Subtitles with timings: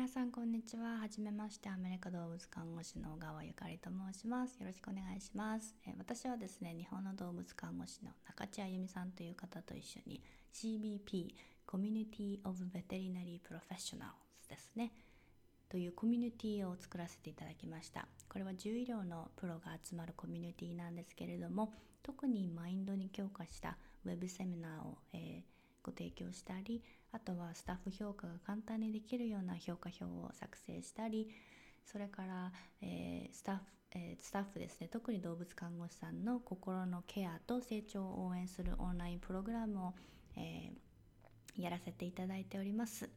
[0.00, 0.96] 皆さんこんにちは。
[0.96, 4.58] はじめまして、アメリカ動物看護師の小川ゆかりと申します。
[4.58, 5.76] よろしくお願いします。
[5.86, 10.22] え私はですね、日本の動物看護師の中地あゆみさんという方と一緒に
[10.54, 11.34] CBP、
[11.66, 14.90] Community of Veterinary Professionals ですね。
[15.68, 18.08] というコミュニティを作らせていただきました。
[18.30, 31.28] これは獣医療のプロが集まるコミュニティなんですけれども、特にマインドに強化したウェブセミナーを、えーご提供したりあとはスタッフ評価が簡単にできるような評価表を作成したり
[31.84, 32.52] それから、
[32.82, 34.88] えー、スタッフ、えー、スタッフですね。
[34.88, 39.94] 特に動物看護師さんの心のケアと成長を応援するオンラインプログラムを、
[40.36, 43.10] えー、やらせていただいております。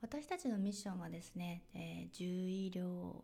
[0.00, 3.22] 私たちのミッションはですね、え、獣医療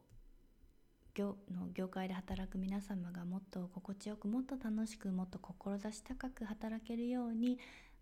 [1.14, 7.58] 業の業界で働く皆様がもっと心地よくもっと楽しくもっと志高く働けるように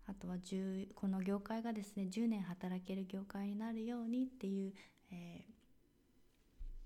[0.09, 0.37] あとは
[0.95, 4.73] この業界がですね10年働ける業界になるようにっていう、
[5.11, 5.45] え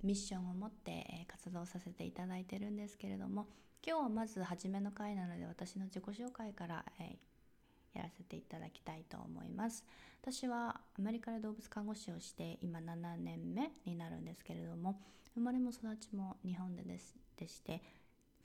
[0.03, 3.47] ー、ミッションを持って、活動させていただいてるんですけれども
[3.85, 9.85] 今日はまず初めの回なので私の自己紹介から、えー、やらせていただきたいと思います。
[10.21, 14.99] 私はアメリカで動物看護師をして今7年目になるんですけれども
[15.33, 17.81] 生まれも育ちも日本でですでして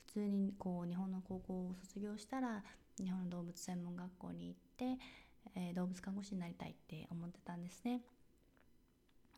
[0.07, 2.63] 普通にこう日本の高校を卒業したら
[3.01, 4.68] 日本の動物専門学校に行って、
[5.55, 8.01] えー、動物看護師になりたいって思ってたんですね。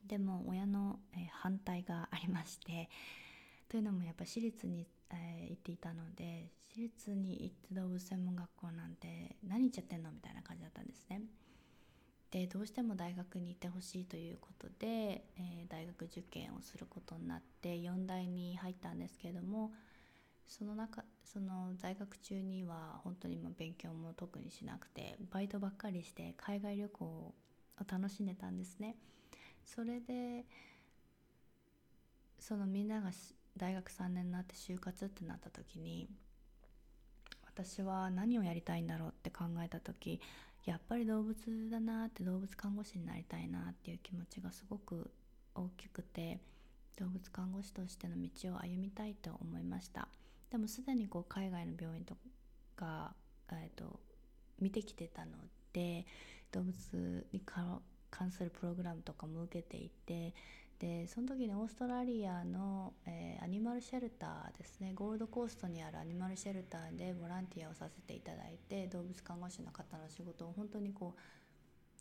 [0.08, 2.90] でも親の、え、反対がありまして
[3.70, 11.22] というのもやっぱ私立に、えー、行っていたので私立に行って動物専門学校なんて何言っちゃってんのみたいな感じだったんですね。
[12.32, 19.72] でどうしても大学に行ってほしいということで、えー、大学受験をすることになって4大に入ったんですけれども
[20.48, 27.34] その中その在学中には本当にもう勉強も特にしなくてバイトばっかりして海外旅行を
[27.90, 28.96] 楽しんでたんですね。
[29.64, 30.46] それで
[32.40, 33.12] そのみんなが
[33.56, 36.10] 大学3年になって就活ってなった時に
[37.46, 40.20] 私は何をやりたいんだろうって考えた時
[40.66, 41.36] やっぱり動物
[41.70, 45.12] だなって動物看護師になりたいなっていう気持ちがすごく
[45.56, 46.40] 大きくて
[46.98, 50.08] 動物看護師としての道を歩みたいと思いました。
[50.52, 52.16] でもすでにこう海外の病院と
[52.76, 53.14] か、
[53.52, 54.00] えーと、
[54.60, 55.32] 見てきてたの
[55.74, 56.06] で
[56.52, 60.34] 動物に関するプログラムとかも受けていて
[60.80, 71.20] でその時にオーストラリアの、えー、アニマルシェルターですねゴールドコーストにあるアニマルシェルターでボランティアをさせていただいて動物看護師の方の仕事を本当にこう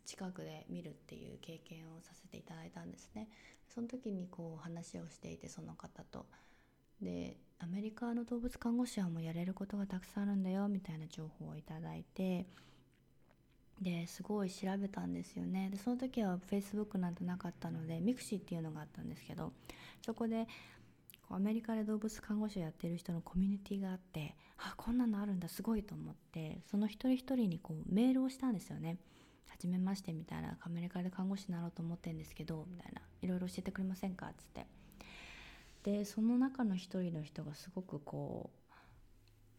[0.03, 3.29] 近くで見るっていう経験をさせていただいたんですね。
[3.73, 6.25] その時にこう話をしていてその方と。
[7.01, 12.47] でアメリカの動物看護師はもうやれることがたくさんあるんだよみたいな情報をいただいて
[13.79, 15.69] ですごい調べたんですよね。
[15.71, 19.53] でその時は Facebook なんてなかったので mixi っていうのがあったんですけど
[20.05, 20.47] そこで
[21.29, 28.97] アメリカで動物看護師をやってる人のコミュニティがあってあこんなのあるんだすごいと思ってその一人一人にこうメールをしたんですよね。
[29.47, 33.01] はじめましてみたいなアメリカで看護師になろうと思ってるんですけどみたいな。
[33.21, 34.25] いろいろ教えてくれませんか？
[34.25, 34.65] っつって。
[35.83, 38.61] でその中の一人の人がすごくこう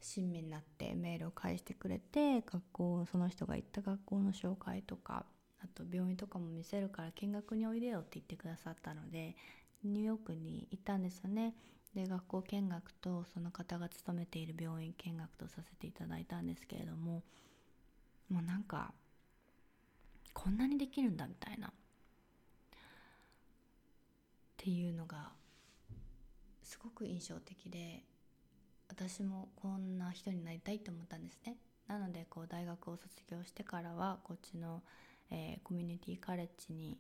[0.01, 5.25] 親身になってメールを返してくれて学校その人が行った学校の紹介とか
[5.63, 9.37] あと病院とかも見せるから見学においでよって言ってくださったので
[9.85, 11.55] ニューヨークに行ったんですよね。
[11.95, 17.23] で学校見学とその方が勤めている病院見学とさせていただいたんですけれども
[18.31, 18.95] もうなんか
[20.33, 21.69] こんなにできるんだみたいな。
[21.69, 21.71] っ
[24.57, 25.33] ていうのが
[26.73, 28.03] すごく印象的で
[28.89, 31.59] 私もこんな人になりたいと思ったんですね。
[31.87, 34.83] なのでこう大学を卒業してからはこっちの、
[35.31, 36.97] えー、コミュニティカレッジに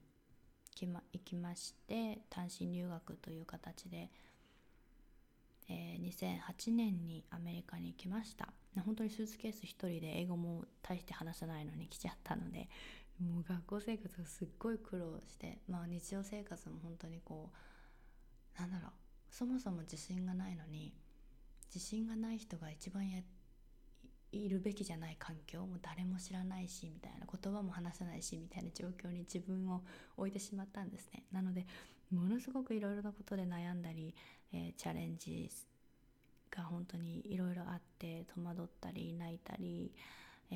[0.72, 4.10] 行きま行きまして単身留学という形で、
[5.70, 8.52] えー、2008年にアメリカに行きました。
[8.84, 12.68] 本当にスーツケース1人で英語も大して話せないのに来ちゃったので
[13.18, 17.50] もう学校生活がすっごい苦労してまあ日常生活も本当にこ
[18.58, 19.01] うなんだろう
[19.32, 20.92] そもそも自信がないのに
[21.74, 23.20] 自信がない人が一番や
[24.30, 29.82] いるべきじゃない環境も誰も知らないしみたいな言葉も話せないしみたいな状況に自分を
[30.16, 31.24] 置いてしまったんですね。
[31.32, 31.66] なので
[32.10, 34.14] ものすごくいろいろなことで悩んだり、
[34.52, 35.50] えー、チャレンジ
[36.50, 39.92] が本当にいろいろあって戸惑ったり泣いたり、
[40.50, 40.54] え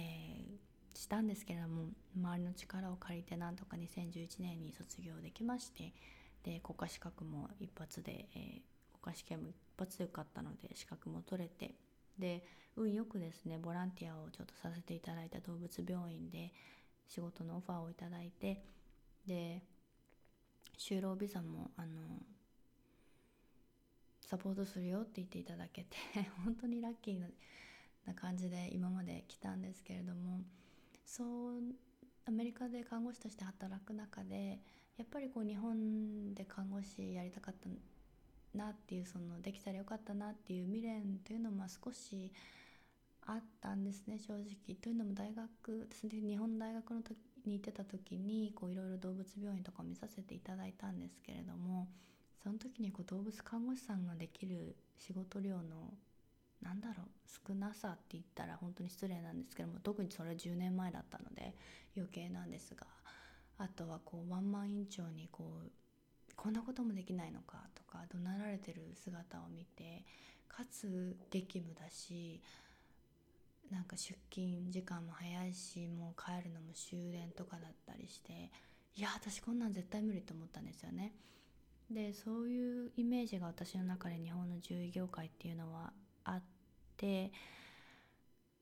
[0.95, 5.93] ー、したんですけれども周りの力を借りてなんとか2011年に卒業できまして
[6.47, 11.75] で国家資格も一発で、えー、国家試験も一発で受かったので資格も取れて
[12.19, 12.45] で
[12.77, 16.53] 運よくですねボランティアをちょっとさせていただいた動物病院で
[17.09, 18.63] 仕事のオファーをいただいて
[19.27, 19.61] で
[20.79, 21.89] 就労ビザもあの
[24.21, 25.97] サポートするよって言っていただけて
[26.45, 27.21] 本当にラッキー
[28.07, 30.41] な感じで今まで来たんですけれども
[31.05, 31.63] そう
[32.27, 34.61] アメリカで看護師として働く中で
[34.99, 37.69] やっぱりこう日本で看護師やりたかった
[38.57, 42.33] なっていうそのできたらよかったなっていう未練というのも少し
[43.27, 44.77] あったんですね正直。
[44.81, 51.89] というのも大学日本大学の時に行ってた時にいろいろ動物病院とかを見させていただいたんですけれども
[52.43, 55.93] その時にこう動物看護師さんができる仕事量の
[56.63, 57.07] なんだろう
[57.49, 61.55] 少なさって言ったら本当に失礼なんですけども特にそれは10年前だったので
[61.97, 62.87] 余計なんですが
[63.59, 65.71] あとはこうワンマン院長にこう
[66.37, 70.05] こんなこともできないのかとか怒鳴られてる姿を見て
[70.49, 72.41] かつ激務だし
[73.71, 78.51] なんか出勤時間も早いしもう帰るのも終電とかだったりして
[78.95, 81.13] いや私こんなん絶対無理と思ったんですよね。
[81.91, 85.93] でそういうイメージが私の中で日本の獣医業界っていうのは
[86.25, 86.43] あっ
[86.97, 87.31] て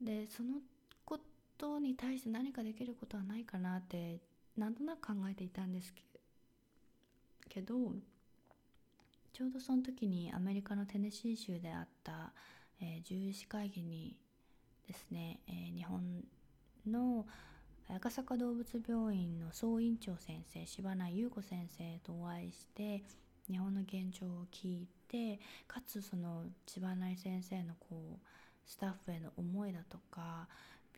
[0.01, 0.59] でその
[1.05, 1.19] こ
[1.57, 4.21] とに対して何かできることはないかなって
[4.57, 5.93] なんとなく考えていたんです
[7.49, 7.75] けど
[9.33, 12.33] ちょうどその時にアメリカのテネシー州であった、
[12.81, 14.17] えー、獣医師会議に
[14.87, 16.25] ですね、えー、日本
[16.87, 17.27] の
[17.97, 23.03] 赤坂動物病院の総院長先生柴内優子先生とお会いして
[23.51, 28.27] 日本の現状を聞いてかつその千葉内先生のこう
[28.67, 30.49] スタッフへの思いだとか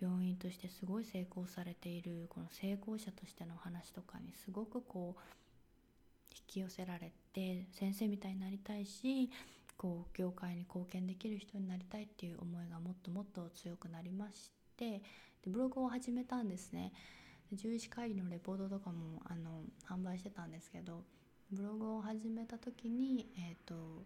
[0.01, 5.21] 病院としてすごい成功されているこの成功者としての話とかにすごくこう
[6.35, 9.31] 引き寄せられて先生みたいになりたいし
[9.77, 15.01] こう業界に貢献できる人になりたいっていう思いがもっともっと強くなりましてで
[15.47, 16.93] ブログを始めたんですね。
[17.51, 21.05] 獣医師会議のレポートとかもあの販売してたんですけど
[21.53, 24.05] ブログを始めた時に、えーと、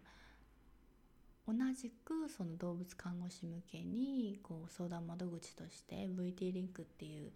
[1.47, 7.31] 同じくその動物看護師向けにこう相談窓口として VT リンクっていう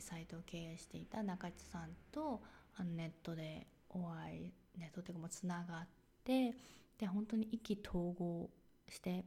[0.00, 2.42] サイトを経営していた中地さんと
[2.76, 5.86] あのネットでお会いネットっていうかもうつながっ
[6.24, 6.54] て
[6.98, 8.50] で本当に意気投合
[8.88, 9.24] して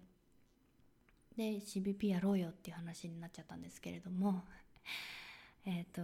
[1.35, 4.43] で CBP やろうよっていう話になっちゃったんですけれども
[5.65, 6.01] えっと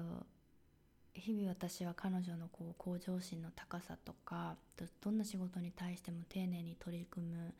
[1.13, 4.57] 日々私は彼女のこう向上心の高さとか
[5.01, 7.53] どんな仕事に対しても丁寧に取り組む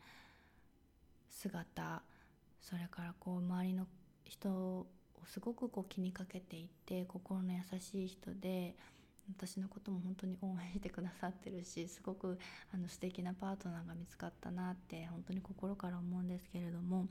[1.36, 2.02] 姿
[2.60, 3.86] それからこう周りの
[4.24, 4.86] 人を
[5.26, 8.74] すごくこう気にかけていて心の優しい人で
[9.28, 12.38] 私のことも本当に応援してくださってるしすごく
[12.72, 17.06] あの素敵なパートナーが見つかったなって本当に心から思うんですけれども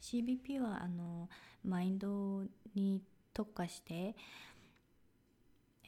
[0.00, 1.28] CBP はあの
[1.62, 2.42] マインド
[2.74, 3.02] に
[3.32, 4.16] 特化して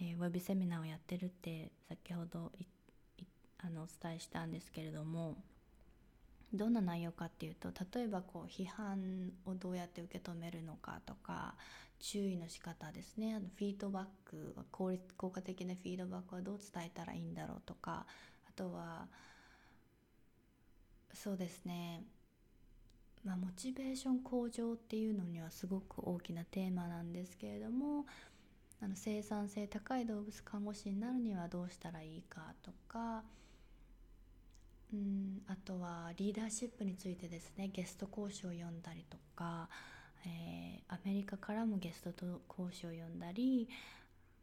[0.00, 2.50] えー、ウェブセミナーをやってるって先ほど
[3.58, 5.36] あのお伝えしたんですけれども
[6.52, 11.54] どんな内容かっていうと例えばこう批判をどうやって受け止めるのかとか
[11.98, 13.34] 注意の仕方ですね。
[13.34, 18.06] あのフィードバック効率効果的なフィードバックはどう伝えたらいいんだろうとか
[18.48, 19.06] あとは
[21.14, 22.04] そうですね。
[23.24, 28.04] まあ、モチベーション向上っていうのにはすごく大きなテーマなんですけれども
[28.80, 33.22] あの生産性高い動物看護師になるにはどうしたらいいかとか
[34.92, 39.68] うんあとはリーダーシップについてですねゲスト講師を呼んだりとか、
[40.26, 42.10] えー、アメリカからもゲスト
[42.46, 43.68] 講師を呼んだり、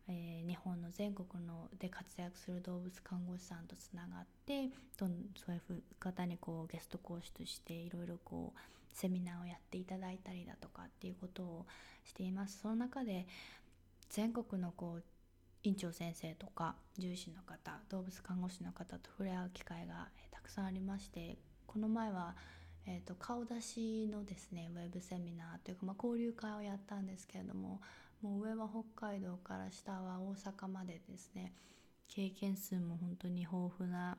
[0.08, 8.60] えー、日本の全国ので活躍する動物看護師さんとつながってどんそういう方にこうゲスト講師としていろいろこう
[8.92, 11.66] セミナーをやっていただいたりだとかっていうことを
[12.06, 12.60] しています。
[12.62, 13.28] その中で
[14.10, 15.04] 全国のこう
[15.64, 20.08] 院長先生とか獣医師の方動物看護師の方と触れ合う機会が、
[20.40, 22.34] たくさんありましてこの前は、
[22.88, 27.82] えーと、顔出しのですねウェブセミナーというか、まあ、交流会をやったんですけれども
[28.22, 31.52] もう上は北海道から下は大阪までですね
[32.08, 34.18] 経験数も本当に豊富な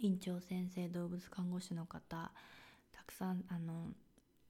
[0.00, 2.32] 院長先生動物看護師の方
[2.92, 3.86] たくさんあの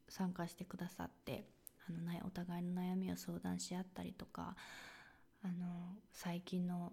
[0.09, 1.45] 参加してくださって
[1.89, 4.57] あのお互いの悩みを相談し合ったりとか
[5.45, 6.93] あの最近の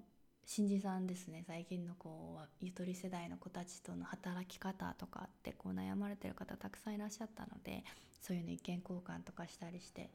[0.49, 7.83] 新次さんですね最近のこうゆとり世代の子たちとの働き方とかってこう悩まれてる方たくさんいらっしゃったので
[8.21, 10.09] そういうの意見交換とかしたりして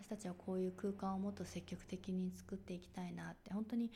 [0.00, 3.90] 私たちはこういう空間をもっと積極的に作っていきたいなって本当に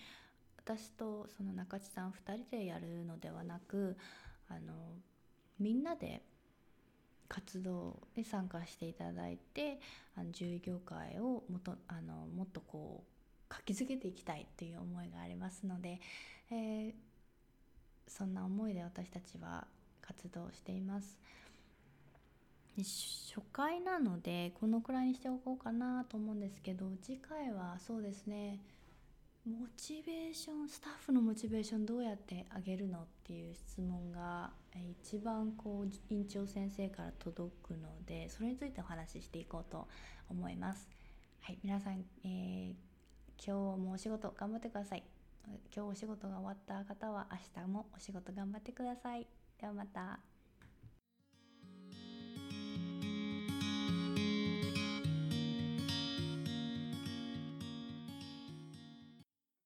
[0.59, 3.97] 私とその中地さん2人でやるのではなく
[4.49, 4.73] あの
[5.61, 6.21] みんなで
[7.29, 9.79] 活動に参加していただいて
[10.17, 13.16] あの獣医業界をもとあのもっとこう
[13.49, 16.01] 活気づけていきたいという思いがありますので、
[16.51, 16.93] えー、
[18.09, 19.67] そんな思いで私たちは
[20.01, 21.19] 活動しています。
[22.79, 28.61] 初回なのでこのくらいにしておこうかなと思うんですけど次回はそうですね
[29.47, 34.51] モチベーションスタッフのモチベーションどうやって上げるのっていう質問が
[35.05, 39.87] 一番こう院長先生から届くのでそれについてお話ししていこうと
[40.29, 40.89] 思います。
[41.43, 42.75] はい皆さん、えー、
[43.45, 45.03] 今日もお仕事頑張ってください。
[45.75, 49.27] 今日お仕事が終わった方は明日もお仕事頑張ってください。
[49.61, 50.21] ではまた。